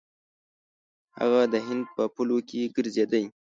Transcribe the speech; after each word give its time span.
هغه 1.19 1.41
د 1.53 1.55
هند 1.67 1.83
په 1.95 2.03
پولو 2.13 2.37
کې 2.49 2.71
ګرځېدی. 2.75 3.23